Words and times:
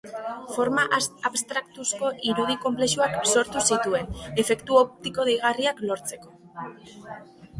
Forma 0.53 0.83
abstraktuzko 0.99 2.09
irudi 2.29 2.55
konplexuak 2.63 3.13
sortu 3.33 3.63
zituen, 3.75 4.09
efektu 4.45 4.79
optiko 4.81 5.27
deigarriak 5.29 5.83
lortzeko. 5.91 6.33